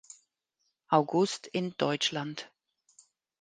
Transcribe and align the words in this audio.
August 0.89 1.45
in 1.45 1.75
Deutschland. 1.77 2.49